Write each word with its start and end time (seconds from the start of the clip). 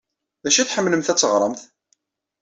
D 0.43 0.45
acu 0.47 0.57
ay 0.59 0.65
tḥemmlemt 0.67 1.11
ad 1.11 1.17
teɣremt? 1.17 1.61